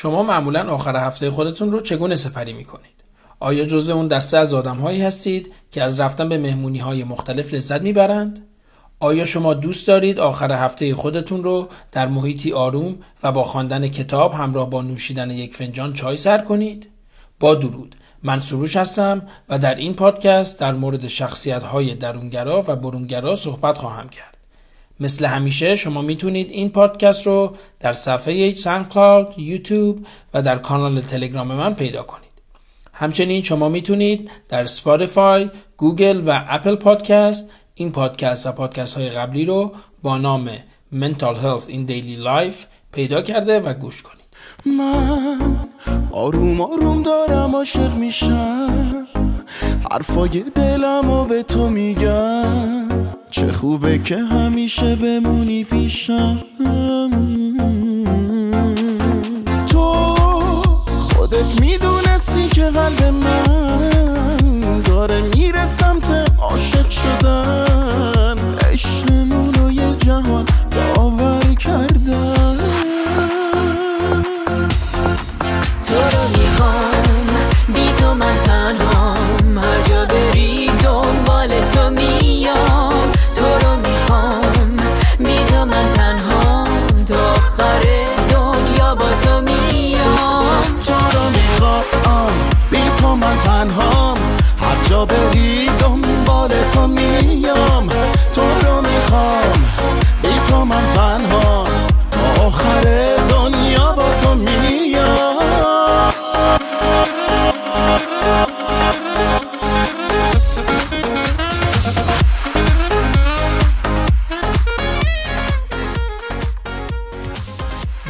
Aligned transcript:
شما 0.00 0.22
معمولا 0.22 0.70
آخر 0.70 0.96
هفته 0.96 1.30
خودتون 1.30 1.72
رو 1.72 1.80
چگونه 1.80 2.14
سپری 2.14 2.52
می 2.52 2.64
کنید؟ 2.64 3.04
آیا 3.40 3.64
جزء 3.64 3.94
اون 3.94 4.08
دسته 4.08 4.38
از 4.38 4.54
آدم 4.54 4.76
هایی 4.76 5.02
هستید 5.02 5.52
که 5.70 5.82
از 5.82 6.00
رفتن 6.00 6.28
به 6.28 6.38
مهمونی 6.38 6.78
های 6.78 7.04
مختلف 7.04 7.54
لذت 7.54 7.82
می‌برند؟ 7.82 8.46
آیا 9.00 9.24
شما 9.24 9.54
دوست 9.54 9.86
دارید 9.88 10.20
آخر 10.20 10.52
هفته 10.52 10.94
خودتون 10.94 11.44
رو 11.44 11.68
در 11.92 12.06
محیطی 12.06 12.52
آروم 12.52 12.98
و 13.22 13.32
با 13.32 13.44
خواندن 13.44 13.88
کتاب 13.88 14.32
همراه 14.32 14.70
با 14.70 14.82
نوشیدن 14.82 15.30
یک 15.30 15.56
فنجان 15.56 15.92
چای 15.92 16.16
سر 16.16 16.38
کنید؟ 16.38 16.88
با 17.40 17.54
درود 17.54 17.94
من 18.22 18.38
سروش 18.38 18.76
هستم 18.76 19.22
و 19.48 19.58
در 19.58 19.74
این 19.74 19.94
پادکست 19.94 20.60
در 20.60 20.72
مورد 20.72 21.08
شخصیت 21.08 21.62
های 21.62 21.94
درونگرا 21.94 22.64
و 22.68 22.76
برونگرا 22.76 23.36
صحبت 23.36 23.78
خواهم 23.78 24.08
کرد. 24.08 24.37
مثل 25.00 25.26
همیشه 25.26 25.76
شما 25.76 26.02
می‌تونید 26.02 26.50
این 26.50 26.70
پادکست 26.70 27.26
رو 27.26 27.56
در 27.80 27.92
صفحه 27.92 28.52
کلاود، 28.52 29.38
یوتیوب 29.38 30.06
و 30.34 30.42
در 30.42 30.58
کانال 30.58 31.00
تلگرام 31.00 31.54
من 31.54 31.74
پیدا 31.74 32.02
کنید. 32.02 32.28
همچنین 32.92 33.42
شما 33.42 33.68
می‌تونید 33.68 34.30
در 34.48 34.66
Spotify، 34.66 35.50
گوگل 35.76 36.22
و 36.26 36.40
اپل 36.48 36.76
پادکست 36.76 37.50
این 37.74 37.92
پادکست 37.92 38.46
و 38.46 38.52
پادکست 38.52 38.96
های 38.96 39.10
قبلی 39.10 39.44
رو 39.44 39.72
با 40.02 40.18
نام 40.18 40.50
Mental 40.94 41.34
Health 41.42 41.68
in 41.68 41.90
Daily 41.90 42.24
Life 42.24 42.56
پیدا 42.92 43.22
کرده 43.22 43.60
و 43.60 43.74
گوش 43.74 44.02
کنید. 44.02 44.18
من 44.78 45.68
آروم 46.12 46.60
آروم 46.60 47.02
دارم 47.02 47.56
عاشق 47.56 47.94
میشم 47.94 49.06
حرفای 49.90 50.28
دلم 50.54 51.10
و 51.10 51.24
به 51.24 51.42
تو 51.42 51.68
میگم 51.68 52.87
چه 53.40 53.52
خوبه 53.52 53.98
که 53.98 54.16
همیشه 54.16 54.96
بمونی 54.96 55.64
پیشم. 55.64 56.38
تو 59.68 59.92
خودت 60.88 61.60
می‌دونستی 61.60 62.48
که 62.48 62.64
قلب 62.64 63.04
من 63.04 64.80
داره 64.84 65.22
میره 65.34 65.66
سمت 65.66 66.10
عاشق 66.38 66.90
شدن. 66.90 67.57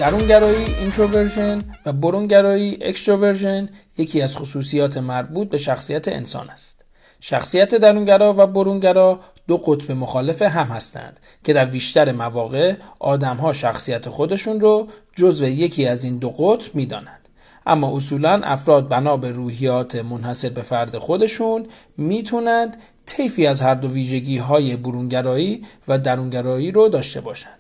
درونگرایی 0.09 0.65
introversion 0.81 1.63
و 1.87 1.93
برونگرایی 1.93 2.79
extroversion 2.81 3.69
یکی 3.99 4.23
از 4.23 4.37
خصوصیات 4.37 4.97
مربوط 4.97 5.49
به 5.49 5.59
شخصیت 5.59 6.09
انسان 6.09 6.51
است. 6.51 6.85
شخصیت 7.21 7.75
درونگرا 7.75 8.35
و 8.39 8.47
برونگرا 8.47 9.21
دو 9.49 9.57
قطب 9.57 9.93
مخالف 9.93 10.43
هم 10.43 10.67
هستند 10.67 11.21
که 11.45 11.53
در 11.53 11.65
بیشتر 11.65 12.13
مواقع 12.13 12.75
آدمها 12.99 13.53
شخصیت 13.53 14.09
خودشون 14.09 14.61
رو 14.61 14.87
جزو 15.17 15.49
یکی 15.49 15.87
از 15.87 16.05
این 16.05 16.19
دو 16.19 16.31
قطب 16.31 16.75
می‌دانند. 16.75 17.29
اما 17.67 17.97
اصولا 17.97 18.41
افراد 18.45 18.89
بنا 18.89 19.17
به 19.17 19.31
روحیات 19.31 19.95
منحصر 19.95 20.49
به 20.49 20.63
فرد 20.63 20.99
خودشون 20.99 21.67
می‌تونند 21.97 22.77
طیفی 23.07 23.47
از 23.47 23.63
هر 23.63 23.75
دو 23.75 23.89
ویژگی 23.89 24.39
های 24.39 24.77
برونگرایی 24.77 25.65
و 25.89 25.99
درونگرایی 25.99 26.71
رو 26.71 26.89
داشته 26.89 27.21
باشند. 27.21 27.58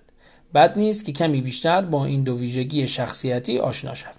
بد 0.54 0.78
نیست 0.78 1.04
که 1.04 1.12
کمی 1.12 1.40
بیشتر 1.40 1.80
با 1.80 2.04
این 2.04 2.22
دو 2.22 2.38
ویژگی 2.38 2.88
شخصیتی 2.88 3.58
آشنا 3.58 3.94
شویم. 3.94 4.14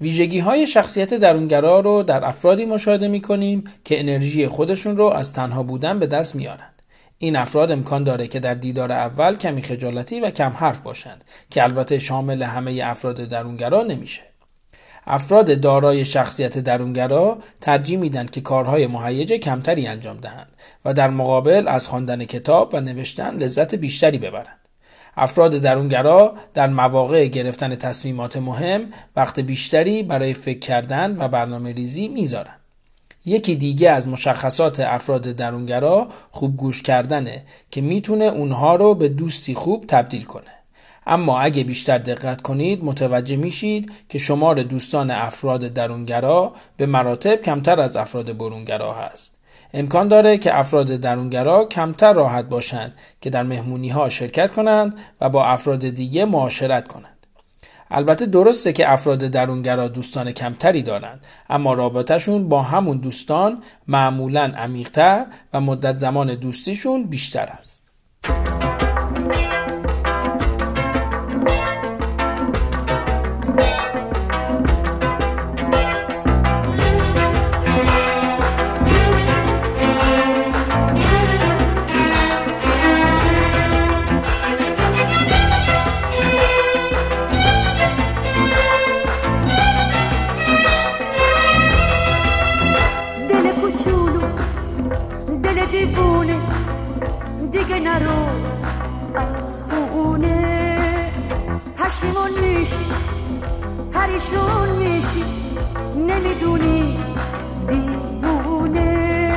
ویژگی 0.00 0.38
های 0.38 0.66
شخصیت 0.66 1.14
درونگرا 1.14 1.80
رو 1.80 2.02
در 2.02 2.24
افرادی 2.24 2.66
مشاهده 2.66 3.08
می 3.08 3.20
کنیم 3.20 3.64
که 3.84 4.00
انرژی 4.00 4.48
خودشون 4.48 4.96
رو 4.96 5.04
از 5.04 5.32
تنها 5.32 5.62
بودن 5.62 5.98
به 5.98 6.06
دست 6.06 6.34
میارند. 6.34 6.82
این 7.18 7.36
افراد 7.36 7.72
امکان 7.72 8.04
داره 8.04 8.26
که 8.26 8.40
در 8.40 8.54
دیدار 8.54 8.92
اول 8.92 9.36
کمی 9.36 9.62
خجالتی 9.62 10.20
و 10.20 10.30
کم 10.30 10.50
حرف 10.50 10.80
باشند 10.80 11.24
که 11.50 11.62
البته 11.62 11.98
شامل 11.98 12.42
همه 12.42 12.80
افراد 12.84 13.16
درونگرا 13.16 13.82
نمیشه. 13.82 14.22
افراد 15.06 15.60
دارای 15.60 16.04
شخصیت 16.04 16.58
درونگرا 16.58 17.38
ترجیح 17.60 17.98
میدن 17.98 18.26
که 18.26 18.40
کارهای 18.40 18.86
مهیج 18.86 19.32
کمتری 19.32 19.86
انجام 19.86 20.16
دهند 20.16 20.56
و 20.84 20.94
در 20.94 21.10
مقابل 21.10 21.68
از 21.68 21.88
خواندن 21.88 22.24
کتاب 22.24 22.74
و 22.74 22.80
نوشتن 22.80 23.36
لذت 23.36 23.74
بیشتری 23.74 24.18
ببرند. 24.18 24.63
افراد 25.16 25.54
درونگرا 25.54 26.34
در 26.54 26.66
مواقع 26.66 27.26
گرفتن 27.26 27.74
تصمیمات 27.74 28.36
مهم 28.36 28.92
وقت 29.16 29.40
بیشتری 29.40 30.02
برای 30.02 30.32
فکر 30.32 30.58
کردن 30.58 31.16
و 31.18 31.28
برنامه 31.28 31.72
ریزی 31.72 32.08
می‌ذارن. 32.08 32.54
یکی 33.26 33.56
دیگه 33.56 33.90
از 33.90 34.08
مشخصات 34.08 34.80
افراد 34.80 35.22
درونگرا 35.22 36.08
خوب 36.30 36.56
گوش 36.56 36.82
کردنه 36.82 37.42
که 37.70 37.80
می‌تونه 37.80 38.24
اونها 38.24 38.76
رو 38.76 38.94
به 38.94 39.08
دوستی 39.08 39.54
خوب 39.54 39.84
تبدیل 39.88 40.24
کنه. 40.24 40.44
اما 41.06 41.40
اگه 41.40 41.64
بیشتر 41.64 41.98
دقت 41.98 42.42
کنید 42.42 42.84
متوجه 42.84 43.36
میشید 43.36 43.92
که 44.08 44.18
شمار 44.18 44.62
دوستان 44.62 45.10
افراد 45.10 45.60
درونگرا 45.60 46.52
به 46.76 46.86
مراتب 46.86 47.36
کمتر 47.36 47.80
از 47.80 47.96
افراد 47.96 48.38
برونگرا 48.38 48.92
هست. 48.92 49.38
امکان 49.76 50.08
داره 50.08 50.38
که 50.38 50.58
افراد 50.58 50.86
درونگرا 50.86 51.64
کمتر 51.64 52.12
راحت 52.12 52.44
باشند 52.44 52.98
که 53.20 53.30
در 53.30 53.42
مهمونی 53.42 53.88
ها 53.88 54.08
شرکت 54.08 54.50
کنند 54.50 54.98
و 55.20 55.28
با 55.28 55.44
افراد 55.44 55.88
دیگه 55.88 56.24
معاشرت 56.24 56.88
کنند. 56.88 57.26
البته 57.90 58.26
درسته 58.26 58.72
که 58.72 58.92
افراد 58.92 59.18
درونگرا 59.18 59.88
دوستان 59.88 60.32
کمتری 60.32 60.82
دارند 60.82 61.26
اما 61.50 61.74
رابطهشون 61.74 62.48
با 62.48 62.62
همون 62.62 62.96
دوستان 62.96 63.62
معمولا 63.88 64.52
عمیقتر 64.56 65.26
و 65.52 65.60
مدت 65.60 65.98
زمان 65.98 66.34
دوستیشون 66.34 67.04
بیشتر 67.04 67.46
است. 67.46 67.83
پریشون 104.14 104.68
میشی. 104.68 105.24
نمی‌دونی 105.96 106.98
دیوونه. 107.68 109.32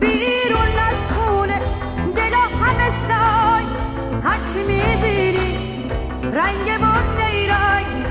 بیرون 0.00 0.78
از 0.88 1.12
خونه 1.12 1.58
دلا 2.16 2.38
همه 2.38 2.90
سای. 3.08 3.64
هرچی 4.22 4.58
می‌بینی 4.58 5.58
رنگ 6.32 6.78
بون 6.80 7.24
نیرنگ 7.24 8.04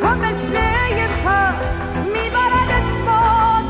تو 0.00 0.08
مثل 0.08 0.54
یه 0.96 1.06
پر 1.24 1.54
میبردت 2.04 2.86
باد. 3.06 3.66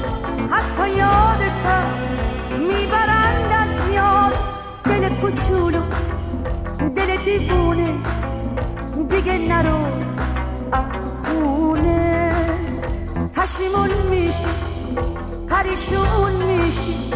حتی 0.51 0.91
یادتم 0.91 1.87
می‌برند 2.59 3.53
از 3.53 3.95
یاد. 3.95 4.35
دل 4.85 5.09
کوچولو 5.09 5.83
دل 6.97 7.17
دیوونه. 7.25 7.95
دیگه 9.09 9.39
نرو. 9.39 9.87
از 10.73 11.21
خونه. 11.21 12.33
پشیمون 13.35 13.91
میشی 14.11 14.47
پریشون 15.49 16.33
میشی 16.47 17.11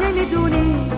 نمی‌دونی 0.00 0.90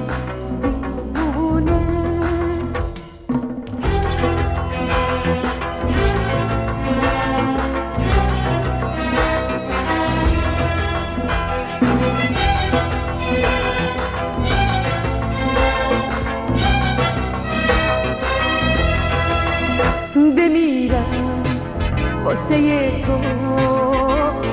واسه 22.34 22.90
تو 23.00 23.19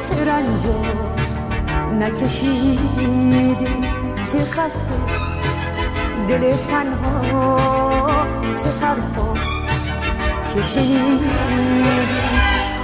چه 0.02 0.32
رنجا 0.32 0.82
نکشیدی؟ 2.00 3.68
چه 4.18 4.38
خسته؟ 4.38 5.00
دل 6.28 6.52
تنها 6.52 7.56
چه 8.56 8.70
حرفا 8.86 9.34
که 10.56 10.62
شنیدی 10.62 11.30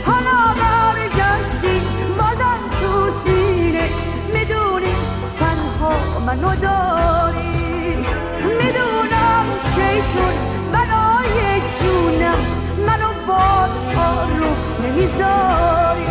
حالا 0.05 0.53
برگشتی 0.53 1.81
بازم 2.17 2.59
تو 2.81 3.09
سینه 3.25 3.89
می‌دونی 4.33 4.95
تنها 5.39 5.93
منو 6.25 6.55
داری. 6.55 7.95
می‌دونم 8.43 9.45
شیطون 9.61 10.33
بلای 10.71 11.61
جونم 11.79 12.39
منو 12.88 13.11
باز 13.27 13.56
آروم 14.97 15.03
نمی‌ذاری 15.03 16.05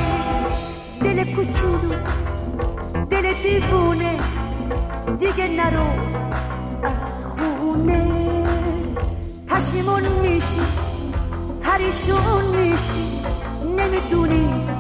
دل 1.01 1.25
کوچولو 1.35 1.95
دل 3.11 3.33
دیوونه 3.43 4.17
دیگه 5.19 5.49
نرو 5.49 5.87
از 6.83 7.25
خونه 7.27 8.45
پشیمون 9.49 10.03
میشی 10.23 10.61
پریشون 11.63 12.45
میشی 12.57 13.21
نمی‌دونی 13.79 14.76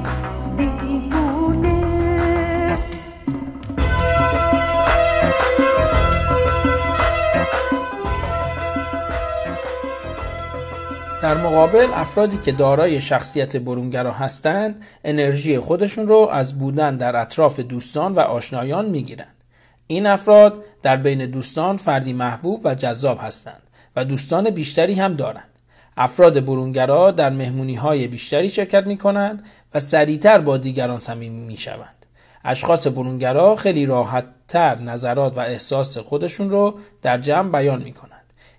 در 11.26 11.36
مقابل 11.36 11.86
افرادی 11.94 12.38
که 12.38 12.52
دارای 12.52 13.00
شخصیت 13.00 13.56
برونگرا 13.56 14.12
هستند 14.12 14.82
انرژی 15.04 15.58
خودشون 15.58 16.08
رو 16.08 16.28
از 16.32 16.58
بودن 16.58 16.96
در 16.96 17.16
اطراف 17.16 17.60
دوستان 17.60 18.14
و 18.14 18.20
آشنایان 18.20 18.86
می‌گیرند 18.86 19.34
این 19.86 20.06
افراد 20.06 20.64
در 20.82 20.96
بین 20.96 21.26
دوستان 21.26 21.76
فردی 21.76 22.12
محبوب 22.12 22.60
و 22.64 22.74
جذاب 22.74 23.18
هستند 23.20 23.62
و 23.96 24.04
دوستان 24.04 24.50
بیشتری 24.50 24.94
هم 24.94 25.14
دارند 25.14 25.48
افراد 25.96 26.44
برونگرا 26.44 27.10
در 27.10 27.30
مهمونی 27.30 27.74
های 27.74 28.06
بیشتری 28.06 28.50
شرکت 28.50 28.86
می 28.86 28.96
کنند 28.96 29.42
و 29.74 29.80
سریعتر 29.80 30.38
با 30.38 30.56
دیگران 30.56 30.98
صمیمی 30.98 31.46
می 31.46 31.56
شوند. 31.56 32.06
اشخاص 32.44 32.86
برونگرا 32.86 33.56
خیلی 33.56 33.86
راحتتر 33.86 34.78
نظرات 34.78 35.36
و 35.36 35.40
احساس 35.40 35.98
خودشون 35.98 36.50
رو 36.50 36.78
در 37.02 37.18
جمع 37.18 37.50
بیان 37.50 37.82
می 37.82 37.92
کنند. 37.92 38.15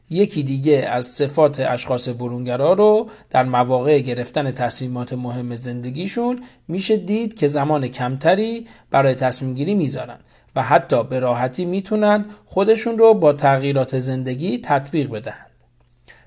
یکی 0.09 0.43
دیگه 0.43 0.87
از 0.91 1.05
صفات 1.05 1.59
اشخاص 1.59 2.09
برونگرا 2.09 2.73
رو 2.73 3.09
در 3.29 3.43
مواقع 3.43 3.99
گرفتن 3.99 4.51
تصمیمات 4.51 5.13
مهم 5.13 5.55
زندگیشون 5.55 6.39
میشه 6.67 6.97
دید 6.97 7.33
که 7.33 7.47
زمان 7.47 7.87
کمتری 7.87 8.67
برای 8.91 9.15
تصمیم 9.15 9.53
گیری 9.53 9.75
می‌ذارن 9.75 10.17
و 10.55 10.61
حتی 10.61 11.03
به 11.03 11.19
راحتی 11.19 11.65
می‌تونن 11.65 12.25
خودشون 12.45 12.97
رو 12.97 13.13
با 13.13 13.33
تغییرات 13.33 13.99
زندگی 13.99 14.57
تطبیق 14.57 15.09
بدهند. 15.09 15.51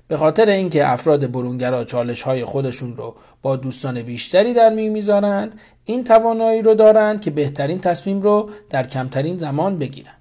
به 0.07 0.17
خاطر 0.17 0.45
اینکه 0.45 0.87
افراد 0.87 1.31
برونگرا 1.31 1.83
چالش 1.83 2.21
های 2.21 2.45
خودشون 2.45 2.97
رو 2.97 3.15
با 3.41 3.55
دوستان 3.55 4.01
بیشتری 4.01 4.53
در 4.53 4.69
میون 4.69 4.93
می‌ذارند 4.93 5.59
این 5.85 6.03
توانایی 6.03 6.61
رو 6.61 6.73
دارند 6.73 7.21
که 7.21 7.31
بهترین 7.31 7.79
تصمیم 7.79 8.21
رو 8.21 8.49
در 8.69 8.87
کمترین 8.87 9.37
زمان 9.37 9.77
بگیرند 9.77 10.20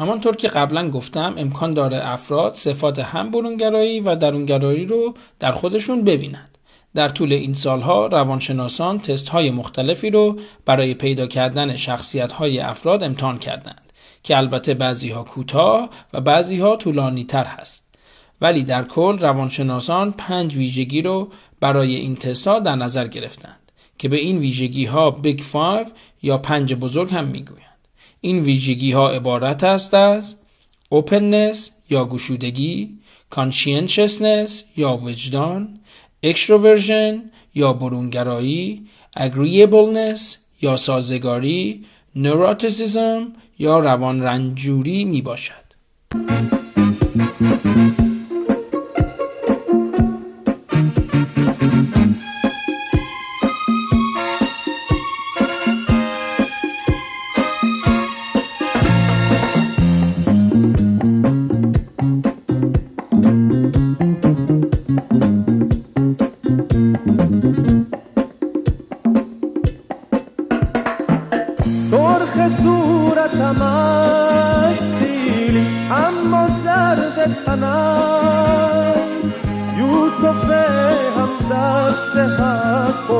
همانطور 0.00 0.36
که 0.36 0.48
قبلا 0.48 0.90
گفتم 0.90 1.34
امکان 1.38 1.74
داره 1.74 2.08
افراد 2.08 2.54
صفات 2.54 2.98
هم 2.98 3.30
برونگرایی 3.30 4.00
و 4.00 4.16
درونگرایی 4.16 4.86
رو 4.86 5.14
در 5.38 5.52
خودشون 5.52 6.04
ببینند. 6.04 6.58
در 6.94 7.08
طول 7.08 7.32
این 7.32 7.54
سالها 7.54 8.06
روانشناسان 8.06 8.98
تست 8.98 9.28
های 9.28 9.50
مختلفی 9.50 10.10
رو 10.10 10.36
برای 10.66 10.94
پیدا 10.94 11.26
کردن 11.26 11.76
شخصیت 11.76 12.32
های 12.32 12.60
افراد 12.60 13.02
امتحان 13.02 13.38
کردند 13.38 13.92
که 14.22 14.36
البته 14.36 14.74
بعضی 14.74 15.10
ها 15.10 15.22
کوتاه 15.22 15.90
و 16.12 16.20
بعضی 16.20 16.60
ها 16.60 16.76
طولانی 16.76 17.24
تر 17.24 17.44
هست. 17.44 17.84
ولی 18.40 18.64
در 18.64 18.84
کل 18.84 19.18
روانشناسان 19.18 20.12
پنج 20.12 20.56
ویژگی 20.56 21.02
رو 21.02 21.28
برای 21.60 21.94
این 21.94 22.16
تستا 22.16 22.58
در 22.58 22.74
نظر 22.74 23.06
گرفتند 23.06 23.72
که 23.98 24.08
به 24.08 24.16
این 24.16 24.38
ویژگی 24.38 24.84
ها 24.84 25.10
Big 25.10 25.40
Five 25.40 25.86
یا 26.22 26.38
پنج 26.38 26.74
بزرگ 26.74 27.14
هم 27.14 27.24
می‌گویند. 27.24 27.69
این 28.20 28.38
ویژگی 28.38 28.92
ها 28.92 29.10
عبارت 29.10 29.64
است 29.64 29.94
از 29.94 30.36
openness 30.88 31.70
یا 31.90 32.04
گشودگی 32.04 32.98
conscientiousness 33.30 34.64
یا 34.76 34.96
وجدان 34.96 35.80
extroversion 36.22 37.30
یا 37.54 37.72
برونگرایی 37.72 38.86
agreeableness 39.14 40.38
یا 40.62 40.76
سازگاری 40.76 41.84
neuroticism 42.16 43.32
یا 43.58 43.78
روان 43.78 44.22
رنجوری 44.22 45.04
می 45.04 45.22
باشد. 45.22 45.70
زرد 77.20 77.44
تنم. 77.44 78.94
یوسف 79.78 80.50
هم 81.16 81.28
دست 81.50 82.16
حق 82.16 83.10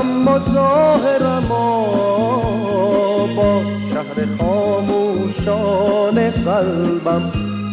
اما 0.00 0.38
ظاهرم 0.38 1.48
با 3.36 3.62
شهر 3.92 4.16
خاموشان 4.38 6.30
قلبم 6.30 7.22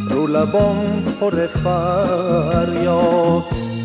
رو 0.10 0.28
لبام 0.28 1.04
پر 1.22 1.48
فریاد. 1.48 3.44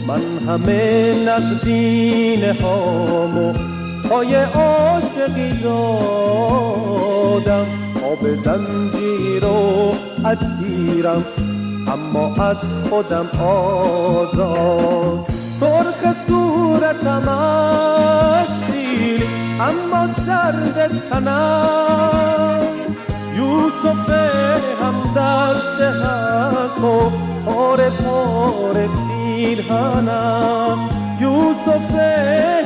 من 0.09 0.23
همه 0.49 1.15
نقدینه 1.27 2.57
هامو 2.63 3.53
پای 4.09 4.35
عاشقی 4.35 5.53
دادم. 5.63 7.67
آب 8.13 8.35
زنجیر 8.35 9.45
و 9.45 9.93
اسیرم 10.25 11.25
اما 11.87 12.35
از 12.45 12.75
خودم 12.91 13.27
آزاد. 13.47 15.32
سرخ 15.63 16.01
صورتم 16.27 17.29
از 17.29 18.63
اما 19.61 20.07
زرد 20.27 20.91
تنم. 21.11 22.63
یوسف 23.37 24.11
هم 24.83 24.95
دست 25.17 25.81
حق 25.81 26.85
و 26.85 27.11
پاره 27.47 27.91
پاره 27.91 28.89
پیرهنم. 29.09 30.79
یوسف 31.21 31.95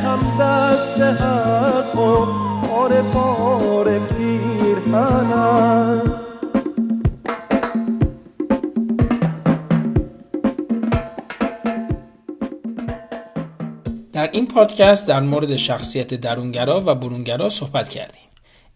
هم 0.05 0.19
دست 0.41 1.01
حق 1.01 1.99
و 1.99 2.27
پاره 2.67 3.03
پاره 3.03 3.99
پیرهنم. 3.99 6.06
در 14.17 14.31
این 14.33 14.47
پادکست 14.47 15.09
در 15.09 15.21
مورد 15.21 15.57
شخصیت 15.57 16.15
درونگرا 16.15 16.83
و 16.87 16.95
برونگرا 16.95 17.51
صحبت 17.51 17.89
کردیم. 17.89 18.21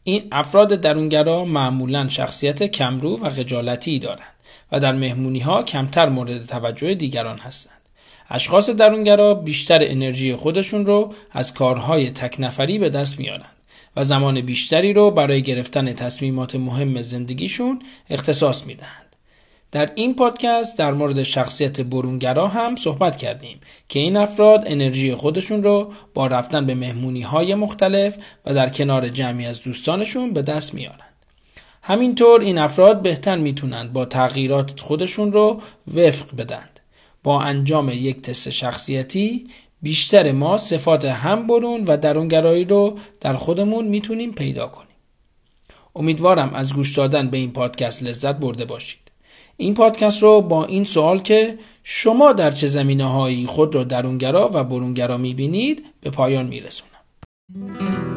این 0.05 0.29
افراد 0.33 0.69
درونگرا 0.69 1.45
معمولا 1.45 2.09
شخصیت 2.09 2.63
کمرو 2.63 3.21
و 3.21 3.31
خجالتی 3.31 3.99
دارند 3.99 4.35
و 4.73 4.81
در 4.81 4.93
مهمونی 4.93 5.41
ها 5.41 5.63
کمتر 5.63 6.09
مورد 6.09 6.47
توجه 6.47 6.95
دیگران 6.95 7.39
هستند. 7.39 7.81
اشخاص 8.31 8.71
درونگرا 8.71 9.35
بیشتر 9.35 9.79
انرژی 9.83 10.35
خودشون 10.35 10.87
رو 10.87 11.15
از 11.31 11.55
کارهای 11.55 12.11
تک 12.11 12.37
نفری 12.39 12.79
به 12.79 12.91
دست 12.91 13.19
میارند 13.19 13.57
و 13.97 14.05
زمان 14.05 14.41
بیشتری 14.41 14.93
رو 14.93 15.11
برای 15.11 15.43
گرفتن 15.43 15.93
تصمیمات 15.93 16.55
مهم 16.55 17.03
زندگیشون 17.03 17.83
اختصاص 18.11 18.67
می‌دهند. 18.67 19.10
در 19.73 19.93
این 19.95 20.15
پادکست 20.15 20.79
در 20.79 20.93
مورد 20.93 21.23
شخصیت 21.23 21.81
برونگرا 21.81 22.49
هم 22.49 22.77
صحبت 22.77 23.17
کردیم 23.17 23.61
که 23.89 23.99
این 23.99 24.17
افراد 24.17 24.63
انرژی 24.67 25.15
خودشون 25.15 25.63
رو 25.63 25.93
با 26.15 26.27
رفتن 26.27 26.67
به 26.67 26.75
مهمونی 26.75 27.23
های 27.23 27.55
مختلف 27.55 28.17
و 28.47 28.55
در 28.55 28.69
کنار 28.69 29.09
جمعی 29.09 29.47
از 29.47 29.63
دوستانشون 29.63 30.33
به 30.33 30.43
دست 30.43 30.75
میارن. 30.75 31.11
همینطور 31.83 32.41
این 32.41 32.59
افراد 32.59 33.03
بهتر 33.03 33.37
می‌تونند 33.37 33.93
با 33.93 34.05
تغییرات 34.05 34.81
خودشون 34.81 35.33
رو 35.33 35.61
وفق 35.95 36.37
بدند. 36.37 36.81
با 37.23 37.43
انجام 37.43 37.89
یک 37.89 38.23
تست 38.23 38.51
شخصیتی 38.51 39.47
بیشتر 39.83 40.33
ما 40.33 40.57
صفات 40.57 41.05
هم 41.05 41.47
برون 41.47 41.85
و 41.85 41.97
درونگرایی 41.97 42.65
رو 42.65 42.99
در 43.21 43.37
خودمون 43.37 43.85
می‌تونیم 43.85 44.33
پیدا 44.33 44.67
کنیم. 44.67 44.89
امیدوارم 45.97 46.55
از 46.55 46.75
گوش 46.75 46.97
دادن 46.97 47.31
به 47.31 47.39
این 47.39 47.53
پادکست 47.53 48.03
لذت 48.03 48.37
برده 48.37 48.65
باشید. 48.65 49.00
این 49.61 49.75
پادکست 49.75 50.23
رو 50.23 50.41
با 50.41 50.65
این 50.65 50.85
سوال 50.85 51.19
که 51.19 51.59
شما 51.83 52.33
در 52.33 52.51
چه 52.51 52.67
زمینه 52.67 53.05
هایی 53.05 53.47
خود 53.47 53.75
را 53.75 53.85
درونگرا 53.85 54.51
و 54.55 54.65
برونگرا 54.65 55.17
می‌بینید 55.17 55.85
به 56.01 56.11
پایان 56.11 56.47
میرسونم. 56.47 58.10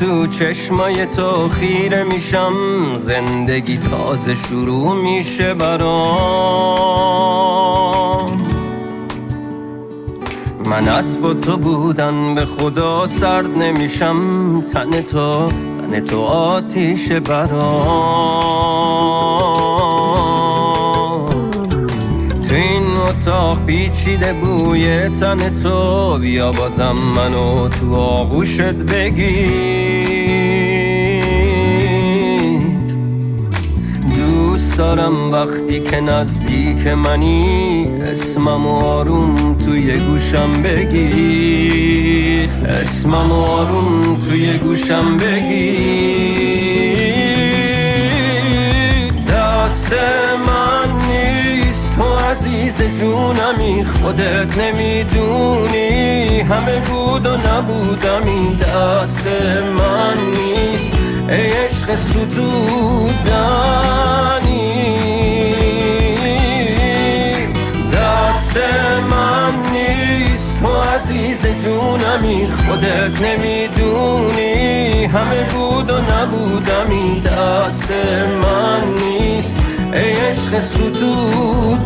تو 0.00 0.26
چشمای 0.26 1.06
تو 1.06 1.48
خیره 1.48 2.04
میشم. 2.04 2.52
زندگی 2.96 3.78
تازه 3.78 4.34
شروع 4.34 4.94
میشه 4.94 5.54
برام. 5.54 5.88
من 10.64 10.88
از 10.88 11.22
با 11.22 11.34
تو 11.34 11.56
بودن 11.56 12.34
به 12.34 12.44
خدا 12.44 13.06
سرد 13.06 13.58
نمیشم. 13.58 14.60
تن 14.60 14.90
تو 14.90 15.48
تن 15.48 16.00
تو 16.00 16.20
آتیش 16.22 17.12
برام. 17.12 18.38
اتاق 23.18 23.66
پیچیده 23.66 24.32
بوی 24.32 25.08
تن 25.08 25.38
تو. 25.62 26.18
بیا 26.18 26.52
بازم 26.52 26.94
منو 27.16 27.68
تو 27.68 27.94
آغوشت 27.94 28.60
بگیر 28.60 29.38
دوست 34.16 34.78
دارم 34.78 35.32
وقتی 35.32 35.80
که 35.80 36.00
نزدیک 36.00 36.86
منی 36.86 37.86
اسمم 38.02 38.66
آروم 38.66 39.56
توی 39.64 39.96
گوشم 39.96 40.62
بگیر 40.62 42.48
اسمم 42.68 43.32
آروم 43.32 44.16
توی 44.28 44.58
گوشم 44.58 45.16
بگیر 45.16 46.38
دست 49.28 49.92
من 50.46 50.77
تو 51.98 52.14
عزیز 52.30 52.82
جونمی 52.82 53.84
خودت 53.84 54.58
نمی‌دونی. 54.58 56.40
همه 56.40 56.80
بود 56.80 57.26
و 57.26 57.36
نبودمی 57.36 58.56
دست 58.56 59.26
من 59.78 60.16
نیست. 60.30 60.92
ای 61.28 61.52
عشق 61.52 61.94
ستودنی. 61.94 62.28
دست 67.92 68.56
من 69.10 69.52
نیست. 69.72 70.60
تو 70.60 70.80
عزیز 70.80 71.46
جونمی 71.46 72.48
خودت 72.66 73.22
نمی‌دونی. 73.22 75.04
همه 75.04 75.42
بود 75.42 75.90
و 75.90 75.94
نبودمی 75.94 77.20
دست 77.20 77.90
من 78.42 78.82
نیست. 79.04 79.54
ای 79.92 80.12
عشق 80.12 80.58
ستودنی 80.60 81.78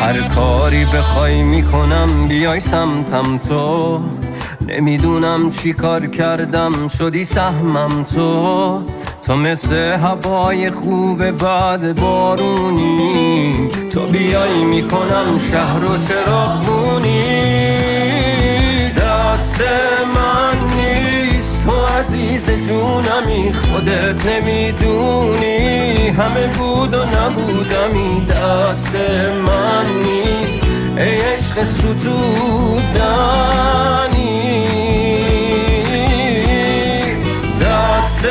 هر 0.00 0.28
کاری 0.34 0.84
بخوای 0.84 1.42
می‌کنم 1.42 2.28
بیای 2.28 2.60
سمتم 2.60 3.38
تو. 3.38 4.00
نمی‌دونم 4.80 5.50
چی 5.50 5.72
کار 5.72 6.06
کردم 6.06 6.88
شدی 6.88 7.24
سهمم 7.24 8.04
تو. 8.14 8.82
تو 9.26 9.36
مثل 9.36 9.74
هوای 9.76 10.70
خوب 10.70 11.30
بعد 11.30 12.00
بارونی. 12.00 13.68
تو 13.92 14.06
بیای 14.06 14.64
می‌کنم 14.64 15.38
شهر 15.50 15.84
و 15.84 15.98
چراغونی 15.98 17.20
دست 18.88 19.60
من 20.14 20.58
نیست 20.76 21.64
تو 21.64 21.86
عزیز 21.98 22.50
جونمی 22.50 23.52
خودت 23.52 24.26
نمی‌دونی. 24.26 26.08
همه 26.08 26.46
بود 26.46 26.94
و 26.94 26.98
نبودمی 26.98 28.26
دست 28.26 28.94
من 29.46 29.86
نیست. 30.04 30.69
ای 31.00 31.20
عشق 31.20 31.62
ستودنی 31.64 32.30
دست 37.60 38.24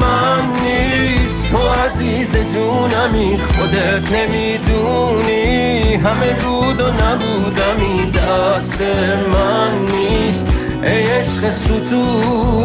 من 0.00 0.42
نیست 0.62 1.50
تو 1.50 1.58
عزیز 1.68 2.36
جونمی. 2.36 3.38
خودت 3.38 4.12
نمی‌دونی 4.12 5.94
همه 5.94 6.32
بود 6.32 6.80
و 6.80 6.86
نبودمی. 6.86 8.10
دست 8.10 8.80
من 9.32 9.72
نیست 9.92 10.46
ای 10.82 11.06
عشق 11.06 11.50
ستودنی 11.50 12.62